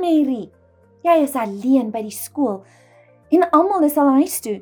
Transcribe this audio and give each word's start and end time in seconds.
Mary, 0.00 0.50
jy 1.04 1.16
is 1.22 1.34
alleen 1.34 1.90
by 1.90 2.02
die 2.02 2.14
skool 2.14 2.64
en 3.30 3.44
almal 3.50 3.84
is 3.84 3.98
al 4.00 4.14
huis 4.18 4.40
toe. 4.40 4.60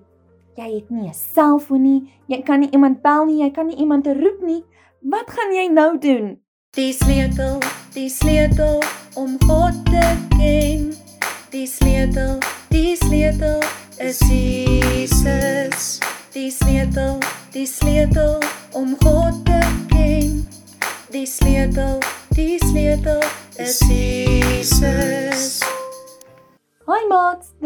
Jy 0.57 0.69
het 0.75 0.91
nie 0.91 1.09
'n 1.09 1.15
selfoon 1.15 1.83
nie, 1.83 2.01
jy 2.29 2.43
kan 2.43 2.61
nie 2.61 2.71
iemand 2.73 3.03
bel 3.03 3.27
nie, 3.27 3.43
jy 3.43 3.51
kan 3.51 3.67
nie 3.67 3.77
iemand 3.77 4.07
roep 4.07 4.41
nie. 4.43 4.65
Wat 5.03 5.31
gaan 5.31 5.53
jy 5.55 5.69
nou 5.69 5.99
doen? 5.99 6.41
Die 6.77 6.93
sleutel, 6.93 7.61
die 7.95 8.09
sleutel 8.09 8.83
om 9.15 9.37
God 9.47 9.75
te 9.85 10.17
ken. 10.37 10.93
Die 11.51 11.67
sleutel, 11.67 12.39
die 12.69 12.97
sleutel 12.97 13.63
is 13.99 14.19
Jesus. 14.19 16.01
Die 16.33 16.51
sleutel, 16.51 17.19
die 17.53 17.67
sleutel 17.67 18.41
om 18.73 18.97
God 19.01 19.45
te 19.45 19.61
ken. 19.89 20.49
Die 21.11 21.27
sleutel, 21.27 21.99
die 22.35 22.59
sleutel 22.59 23.23
is 23.57 23.79
Jesus. 23.79 24.26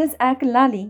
Dis 0.00 0.14
ek 0.24 0.40
Lally 0.46 0.86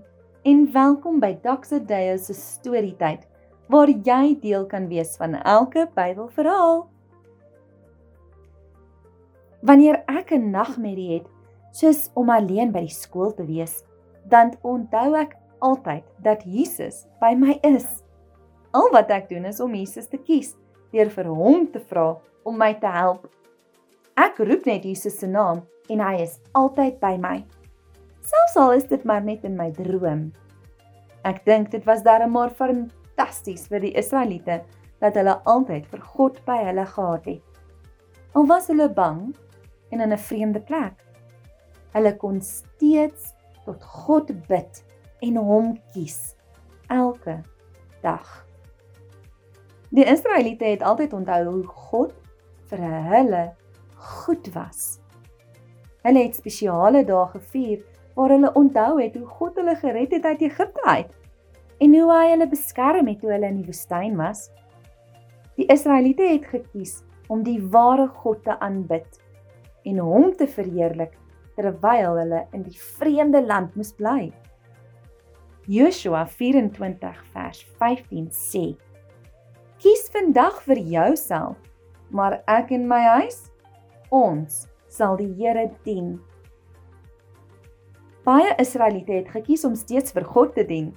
en 0.46 0.60
welkom 0.70 1.16
by 1.18 1.32
Dr. 1.42 1.80
Deo 1.82 2.14
se 2.20 2.34
storietyd 2.36 3.24
waar 3.72 3.90
jy 3.90 4.36
deel 4.38 4.68
kan 4.70 4.86
wees 4.86 5.16
van 5.18 5.34
elke 5.34 5.88
Bybelverhaal. 5.96 6.84
Wanneer 9.66 9.98
ek 10.06 10.30
'n 10.30 10.52
nagmerrie 10.54 11.10
het, 11.16 11.26
soos 11.72 12.10
om 12.14 12.30
alleen 12.30 12.70
by 12.70 12.86
die 12.86 12.94
skool 12.94 13.34
te 13.34 13.46
wees, 13.50 13.82
dan 14.30 14.54
onthou 14.62 15.18
ek 15.18 15.34
altyd 15.58 16.04
dat 16.22 16.46
Jesus 16.46 17.06
by 17.20 17.34
my 17.34 17.58
is. 17.62 18.04
Al 18.70 18.90
wat 18.92 19.10
ek 19.10 19.28
doen 19.28 19.44
is 19.44 19.60
om 19.60 19.74
Jesus 19.74 20.06
te 20.06 20.18
kies 20.18 20.54
deur 20.92 21.10
vir 21.10 21.26
hom 21.26 21.66
te 21.66 21.80
vra 21.80 22.20
om 22.44 22.56
my 22.56 22.74
te 22.74 22.86
help. 22.86 23.26
Ek 24.14 24.38
roep 24.38 24.66
net 24.66 24.84
Jesus 24.84 25.18
se 25.18 25.26
naam 25.26 25.66
en 25.88 25.98
hy 25.98 26.22
is 26.22 26.38
altyd 26.54 27.00
by 27.00 27.16
my. 27.18 27.59
Selfs 28.20 28.56
al 28.56 28.72
is 28.72 28.86
dit 28.88 29.04
maar 29.04 29.22
net 29.24 29.44
in 29.44 29.56
my 29.56 29.70
droom. 29.76 30.30
Ek 31.24 31.42
dink 31.44 31.70
dit 31.72 31.84
was 31.88 32.02
darem 32.04 32.32
maar 32.32 32.52
fantasties 32.56 33.66
vir 33.68 33.84
die 33.84 33.94
Israeliete 34.00 34.60
dat 35.00 35.16
hulle 35.16 35.38
altyd 35.48 35.86
vir 35.92 36.02
God 36.14 36.40
by 36.48 36.58
hulle 36.68 36.86
gehad 36.86 37.28
het. 37.28 37.44
Al 38.36 38.46
was 38.46 38.68
hulle 38.70 38.88
bang 38.92 39.30
en 39.90 40.00
in 40.00 40.12
'n 40.12 40.18
vreemde 40.18 40.60
plek. 40.60 40.96
Hulle 41.92 42.16
kon 42.16 42.40
steeds 42.40 43.34
tot 43.64 43.82
God 43.82 44.30
bid 44.48 44.84
en 45.20 45.36
hom 45.36 45.76
kies 45.92 46.36
elke 46.88 47.42
dag. 48.02 48.46
Die 49.90 50.04
Israeliete 50.04 50.64
het 50.64 50.82
altyd 50.82 51.12
onthou 51.12 51.44
hoe 51.44 51.66
God 51.66 52.12
vir 52.70 52.78
hulle 53.10 53.54
goed 53.94 54.52
was. 54.54 55.00
Hulle 56.02 56.22
het 56.22 56.36
spesiale 56.36 57.04
dae 57.04 57.26
gevier 57.26 57.82
waar 58.20 58.34
hulle 58.34 58.52
onthou 58.52 58.98
het 59.00 59.14
hoe 59.16 59.26
God 59.38 59.56
hulle 59.56 59.74
gered 59.80 60.12
het 60.12 60.26
uit 60.28 60.42
Egipte 60.44 60.82
uit 60.84 61.12
en 61.80 61.94
hoe 61.96 62.08
hy 62.12 62.24
hulle 62.34 62.48
beskerm 62.50 63.06
het 63.08 63.22
toe 63.22 63.30
hulle 63.32 63.48
in 63.48 63.62
die 63.62 63.70
woestyn 63.70 64.18
was. 64.20 64.50
Die 65.56 65.64
Israeliete 65.72 66.26
het 66.28 66.44
gekies 66.52 66.98
om 67.32 67.40
die 67.46 67.56
ware 67.72 68.10
God 68.20 68.42
te 68.44 68.58
aanbid 68.60 69.16
en 69.88 70.02
hom 70.04 70.34
te 70.36 70.44
verheerlik 70.52 71.16
terwyl 71.56 72.20
hulle 72.20 72.44
in 72.56 72.66
die 72.68 72.76
vreemde 73.00 73.40
land 73.40 73.72
moes 73.80 73.94
bly. 73.96 74.28
Joshua 75.70 76.26
24 76.28 77.24
vers 77.32 77.64
15 77.80 78.28
sê: 78.36 78.64
Kies 79.80 80.08
vandag 80.12 80.60
vir 80.68 80.84
jouself, 80.92 81.56
maar 82.12 82.42
ek 82.44 82.74
en 82.76 82.84
my 82.90 83.00
huis, 83.20 83.46
ons 84.12 84.66
sal 84.92 85.16
die 85.16 85.32
Here 85.38 85.70
dien. 85.86 86.18
Baie 88.24 88.54
Israeliete 88.60 89.12
het 89.12 89.32
gekies 89.32 89.64
om 89.64 89.74
steeds 89.74 90.12
vir 90.12 90.24
God 90.24 90.54
te 90.54 90.64
dien. 90.66 90.92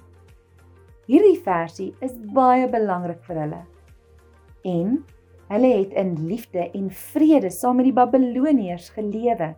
Hierdie 1.08 1.40
versie 1.44 1.92
is 2.04 2.14
baie 2.36 2.68
belangrik 2.68 3.20
vir 3.26 3.42
hulle. 3.44 3.62
En 4.64 5.02
Hulle 5.46 5.76
het 5.76 5.92
in 5.92 6.26
liefde 6.26 6.70
en 6.70 6.90
vrede 6.90 7.50
saam 7.50 7.76
met 7.76 7.84
die 7.84 7.96
Babiloniërs 7.96 8.88
gelewe, 8.96 9.52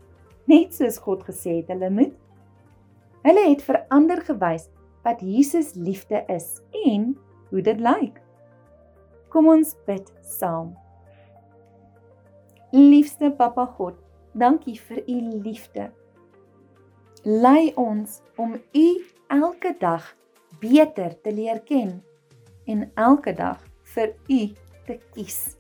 net 0.50 0.74
soos 0.74 0.98
God 1.02 1.22
gesê 1.28 1.60
het 1.60 1.70
hulle 1.70 1.90
moet. 1.90 2.14
Hulle 3.26 3.44
het 3.48 3.62
verander 3.62 4.22
gewys 4.26 4.66
wat 5.06 5.22
Jesus 5.22 5.74
liefde 5.74 6.24
is 6.32 6.58
en 6.86 7.12
hoe 7.50 7.62
dit 7.62 7.80
lyk. 7.82 8.18
Kom 9.30 9.48
ons 9.50 9.76
bid 9.86 10.10
saam. 10.22 10.74
Liefste 12.74 13.30
Papa 13.38 13.68
God, 13.78 13.94
dankie 14.34 14.78
vir 14.88 15.04
u 15.06 15.20
liefde. 15.46 15.90
Lei 17.26 17.72
ons 17.74 18.20
om 18.38 18.54
u 18.54 18.88
elke 19.34 19.74
dag 19.80 20.06
beter 20.62 21.18
te 21.20 21.34
leer 21.34 21.58
ken 21.66 21.98
en 22.70 22.88
elke 22.94 23.34
dag 23.34 23.58
vir 23.94 24.14
u 24.30 24.42
te 24.86 25.00
kies 25.12 25.56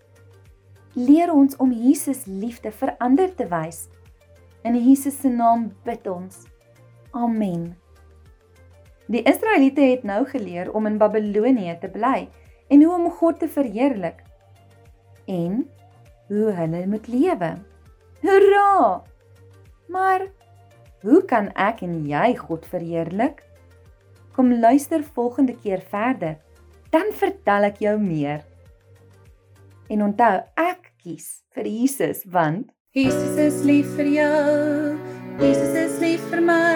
leer 0.96 1.28
ons 1.32 1.56
om 1.60 1.72
Jesus 1.72 2.24
liefde 2.26 2.72
vir 2.72 2.94
ander 3.04 3.28
te 3.36 3.44
wys. 3.50 3.86
In 4.64 4.76
Jesus 4.80 5.18
se 5.20 5.28
naam 5.28 5.68
bid 5.84 6.06
ons. 6.08 6.46
Amen. 7.12 7.74
Die 9.12 9.22
Israeliete 9.28 9.84
het 9.84 10.06
nou 10.08 10.24
geleer 10.26 10.72
om 10.74 10.88
in 10.88 10.96
Babilonië 10.98 11.76
te 11.80 11.90
bly 11.92 12.26
en 12.72 12.82
hoe 12.82 12.94
om 12.94 13.10
God 13.20 13.38
te 13.38 13.48
verheerlik 13.48 14.24
en 15.30 15.66
hoe 16.32 16.56
hulle 16.56 16.82
moet 16.90 17.06
lewe. 17.12 17.52
Hoera! 18.24 19.02
Maar 19.92 20.26
hoe 21.06 21.22
kan 21.30 21.52
ek 21.54 21.84
en 21.86 22.00
jy 22.08 22.34
God 22.40 22.66
verheerlik? 22.66 23.44
Kom 24.34 24.50
luister 24.60 25.04
volgende 25.14 25.54
keer 25.62 25.80
verder. 25.80 26.36
Dan 26.90 27.12
vertel 27.14 27.70
ek 27.70 27.80
jou 27.84 27.96
meer. 28.02 28.42
En 29.88 30.02
onthou, 30.10 30.40
ek 30.58 30.90
kies 31.02 31.46
vir 31.54 31.70
Jesus 31.70 32.24
want 32.26 32.72
Jesus 32.96 33.36
is 33.36 33.60
lief 33.68 33.90
vir 33.98 34.08
jou. 34.08 34.96
Jesus 35.42 35.76
is 35.76 36.00
lief 36.02 36.24
vir 36.32 36.42
my. 36.42 36.75